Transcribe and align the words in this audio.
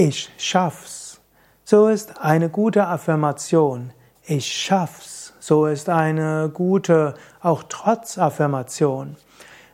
Ich 0.00 0.30
schaff's. 0.38 1.20
So 1.64 1.88
ist 1.88 2.20
eine 2.20 2.50
gute 2.50 2.86
Affirmation. 2.86 3.90
Ich 4.24 4.46
schaff's. 4.46 5.32
So 5.40 5.66
ist 5.66 5.88
eine 5.88 6.52
gute, 6.54 7.14
auch 7.42 7.64
Trotz-Affirmation. 7.64 9.16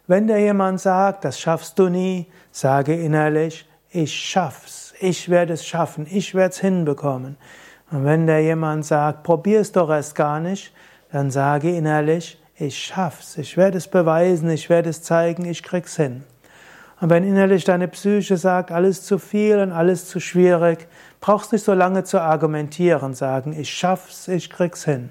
Wenn 0.07 0.27
dir 0.27 0.39
jemand 0.39 0.81
sagt, 0.81 1.27
das 1.27 1.39
schaffst 1.39 1.79
du 1.79 1.91
nie, 1.91 2.27
sage 2.53 2.95
innerlich, 2.95 3.69
ich 3.91 4.15
schaff's. 4.15 4.95
Ich 4.99 5.29
werde 5.29 5.53
es 5.53 5.67
schaffen. 5.67 6.07
Ich 6.11 6.35
werde 6.35 6.55
es 6.55 6.59
hinbekommen. 6.59 7.37
Und 7.91 8.07
wenn 8.07 8.27
dir 8.27 8.41
jemand 8.41 8.87
sagt, 8.87 9.25
probier's 9.25 9.73
doch 9.73 9.91
erst 9.91 10.15
gar 10.15 10.41
nicht, 10.41 10.73
dann 11.13 11.31
sage 11.31 11.77
innerlich, 11.77 12.41
ich 12.57 12.79
schaff's. 12.83 13.37
Ich 13.37 13.59
werde 13.59 13.77
es 13.77 13.89
beweisen. 13.89 14.49
Ich 14.49 14.71
werde 14.71 14.89
es 14.89 15.03
zeigen. 15.03 15.45
Ich 15.45 15.63
krieg's 15.63 15.97
hin. 15.97 16.25
Und 17.05 17.11
wenn 17.11 17.25
innerlich 17.25 17.65
deine 17.65 17.87
Psyche 17.87 18.39
sagt, 18.39 18.73
alles 18.73 19.03
zu 19.03 19.19
viel 19.19 19.59
und 19.59 19.73
alles 19.73 20.09
zu 20.09 20.21
schwierig, 20.21 20.89
brauchst 21.21 21.53
du 21.53 21.57
nicht 21.57 21.65
so 21.67 21.75
lange 21.75 22.05
zu 22.05 22.19
argumentieren, 22.19 23.13
sagen, 23.13 23.55
ich 23.61 23.69
schaff's, 23.69 24.27
ich 24.27 24.49
krieg's 24.49 24.87
hin. 24.87 25.11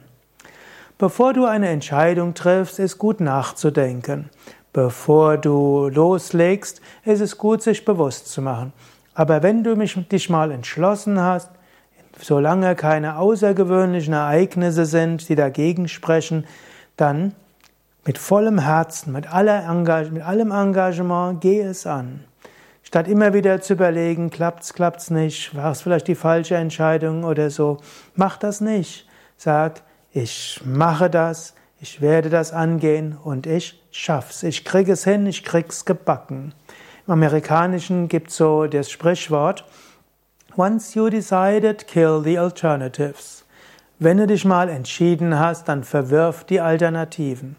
Bevor 0.97 1.33
du 1.33 1.45
eine 1.45 1.69
Entscheidung 1.69 2.33
triffst, 2.33 2.79
ist 2.79 2.97
gut 2.97 3.19
nachzudenken. 3.19 4.31
Bevor 4.73 5.37
du 5.37 5.87
loslegst, 5.87 6.81
ist 7.05 7.21
es 7.21 7.37
gut, 7.37 7.61
sich 7.61 7.85
bewusst 7.85 8.27
zu 8.27 8.41
machen. 8.41 8.73
Aber 9.13 9.43
wenn 9.43 9.63
du 9.63 9.75
dich 9.75 10.31
mal 10.31 10.49
entschlossen 10.49 11.21
hast, 11.21 11.51
solange 12.19 12.73
keine 12.73 13.19
außergewöhnlichen 13.19 14.15
Ereignisse 14.15 14.87
sind, 14.87 15.29
die 15.29 15.35
dagegen 15.35 15.87
sprechen, 15.87 16.47
dann 16.97 17.35
mit 18.05 18.17
vollem 18.17 18.59
Herzen, 18.59 19.13
mit, 19.13 19.25
mit 19.25 20.23
allem 20.23 20.51
Engagement, 20.51 21.41
geh 21.41 21.61
es 21.61 21.85
an. 21.87 22.25
Statt 22.83 23.07
immer 23.07 23.33
wieder 23.33 23.61
zu 23.61 23.73
überlegen, 23.73 24.29
klappt's, 24.29 24.73
klappt's 24.73 25.09
nicht, 25.09 25.55
war 25.55 25.71
es 25.71 25.81
vielleicht 25.81 26.07
die 26.07 26.15
falsche 26.15 26.55
Entscheidung 26.55 27.23
oder 27.23 27.49
so, 27.49 27.77
mach 28.15 28.37
das 28.37 28.61
nicht. 28.61 29.07
Sag, 29.37 29.81
ich 30.11 30.61
mache 30.65 31.09
das, 31.09 31.55
ich 31.79 32.01
werde 32.01 32.29
das 32.29 32.53
angehen 32.53 33.17
und 33.23 33.47
ich 33.47 33.81
schaff's. 33.91 34.43
Ich 34.43 34.63
krieg 34.63 34.89
es 34.89 35.03
hin, 35.03 35.25
ich 35.25 35.43
krieg's 35.43 35.85
gebacken. 35.85 36.53
Im 37.07 37.13
Amerikanischen 37.13 38.09
gibt's 38.09 38.37
so 38.37 38.67
das 38.67 38.91
Sprichwort, 38.91 39.65
Once 40.55 40.93
you 40.93 41.09
decided, 41.09 41.87
kill 41.87 42.21
the 42.23 42.37
alternatives. 42.37 43.43
Wenn 43.97 44.17
du 44.17 44.27
dich 44.27 44.45
mal 44.45 44.69
entschieden 44.69 45.39
hast, 45.39 45.67
dann 45.67 45.83
verwirf 45.83 46.43
die 46.43 46.61
Alternativen. 46.61 47.55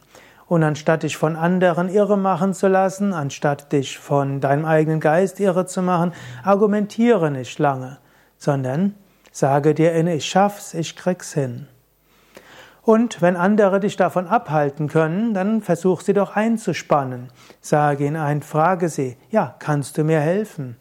Und 0.55 0.63
anstatt 0.63 1.03
dich 1.03 1.17
von 1.17 1.35
anderen 1.35 1.89
irre 1.89 2.17
machen 2.17 2.55
zu 2.55 2.69
lassen, 2.69 3.13
anstatt 3.13 3.73
dich 3.73 3.99
von 3.99 4.41
deinem 4.41 4.65
eigenen 4.65 5.01
Geist 5.01 5.41
irre 5.41 5.67
zu 5.67 5.83
machen, 5.83 6.13
argumentiere 6.45 7.33
nicht 7.33 7.59
lange, 7.59 7.99
sondern 8.37 8.95
sage 9.33 9.75
dir 9.75 9.95
in, 9.95 10.07
ich 10.07 10.27
schaff's, 10.27 10.73
ich 10.73 10.95
krieg's 10.95 11.35
hin. 11.35 11.67
Und 12.83 13.21
wenn 13.21 13.35
andere 13.35 13.81
dich 13.81 13.97
davon 13.97 14.29
abhalten 14.29 14.87
können, 14.87 15.35
dann 15.35 15.61
versuch 15.61 16.03
sie 16.03 16.13
doch 16.13 16.37
einzuspannen. 16.37 17.31
Sage 17.61 18.07
ihnen 18.07 18.15
ein, 18.15 18.41
frage 18.41 18.89
sie, 18.89 19.17
ja, 19.31 19.57
kannst 19.59 19.99
du 19.99 20.05
mir 20.05 20.21
helfen? 20.21 20.77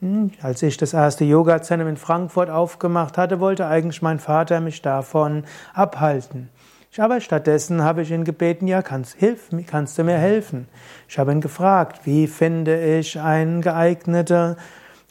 Hm, 0.00 0.32
als 0.42 0.60
ich 0.64 0.76
das 0.76 0.92
erste 0.92 1.24
Yoga-Zentrum 1.24 1.88
in 1.88 1.96
Frankfurt 1.98 2.50
aufgemacht 2.50 3.16
hatte, 3.16 3.38
wollte 3.38 3.68
eigentlich 3.68 4.02
mein 4.02 4.18
Vater 4.18 4.60
mich 4.60 4.82
davon 4.82 5.44
abhalten. 5.72 6.50
Aber 6.96 7.20
stattdessen 7.20 7.82
habe 7.82 8.02
ich 8.02 8.12
ihn 8.12 8.24
gebeten, 8.24 8.68
ja, 8.68 8.80
kannst, 8.80 9.16
hilf, 9.16 9.48
kannst 9.66 9.98
du 9.98 10.04
mir 10.04 10.16
helfen? 10.16 10.68
Ich 11.08 11.18
habe 11.18 11.32
ihn 11.32 11.40
gefragt, 11.40 12.00
wie 12.04 12.28
finde 12.28 12.80
ich 12.98 13.18
ein 13.20 13.62
geeigneter 13.62 14.56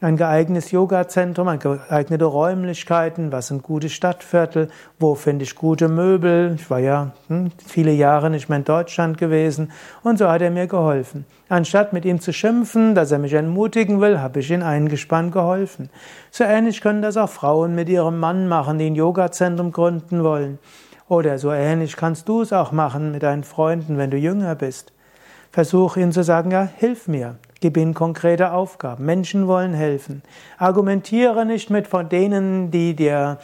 ein 0.04 0.18
geeignetes 0.18 0.72
Yoga-Zentrum, 0.72 1.58
geeignete 1.60 2.26
Räumlichkeiten, 2.26 3.32
was 3.32 3.48
sind 3.48 3.64
gute 3.64 3.88
Stadtviertel, 3.88 4.68
wo 5.00 5.16
finde 5.16 5.44
ich 5.44 5.56
gute 5.56 5.88
Möbel. 5.88 6.56
Ich 6.56 6.70
war 6.70 6.80
ja 6.80 7.14
hm, 7.30 7.52
viele 7.66 7.94
Jahre 7.94 8.30
nicht 8.30 8.50
mehr 8.50 8.58
in 8.58 8.66
Deutschland 8.66 9.18
gewesen 9.18 9.72
und 10.04 10.20
so 10.20 10.28
hat 10.28 10.42
er 10.42 10.52
mir 10.52 10.68
geholfen. 10.68 11.26
Anstatt 11.48 11.94
mit 11.94 12.04
ihm 12.04 12.20
zu 12.20 12.34
schimpfen, 12.34 12.96
dass 12.96 13.14
er 13.14 13.20
mich 13.20 13.34
entmutigen 13.34 14.02
will, 14.02 14.20
habe 14.20 14.42
ich 14.42 14.52
ihm 14.52 14.62
eingespannt 14.62 15.32
geholfen. 15.32 15.90
So 16.32 16.44
ähnlich 16.44 16.82
können 16.82 17.02
das 17.02 17.16
auch 17.16 17.30
Frauen 17.30 17.74
mit 17.74 17.88
ihrem 17.88 18.20
Mann 18.20 18.50
machen, 18.50 18.80
die 18.80 18.88
ein 18.88 18.96
Yoga-Zentrum 18.96 19.72
gründen 19.72 20.24
wollen. 20.24 20.60
Oder 21.08 21.38
so 21.38 21.52
ähnlich 21.52 21.96
kannst 21.96 22.30
du 22.30 22.42
es 22.42 22.54
auch 22.54 22.72
machen 22.72 23.12
mit 23.12 23.24
deinen 23.24 23.44
Freunden, 23.44 23.98
wenn 23.98 24.12
du 24.12 24.18
jünger 24.18 24.56
bist. 24.56 24.94
Versuch 25.52 25.98
ihnen 25.98 26.12
zu 26.12 26.24
sagen, 26.24 26.52
ja, 26.52 26.68
hilf 26.78 27.08
mir. 27.08 27.36
Gib 27.60 27.78
ihnen 27.78 27.94
konkrete 27.94 28.52
Aufgaben. 28.52 29.06
Menschen 29.06 29.48
wollen 29.48 29.74
helfen. 29.74 30.24
Argumentiere 30.58 31.46
nicht 31.46 31.70
mit 31.70 31.88
von 31.88 32.10
denen, 32.10 32.72
die 32.72 32.96
dir 32.96 33.38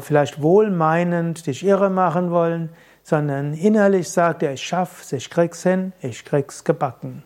vielleicht 0.00 0.42
wohlmeinend 0.42 1.46
dich 1.46 1.64
irre 1.64 1.90
machen 1.90 2.32
wollen, 2.32 2.70
sondern 3.04 3.54
innerlich 3.54 4.10
sagt 4.10 4.42
er, 4.42 4.54
ich 4.54 4.62
schaff's, 4.62 5.12
ich 5.12 5.30
krieg's 5.30 5.62
hin, 5.62 5.92
ich 6.00 6.24
krieg's 6.24 6.64
gebacken. 6.64 7.22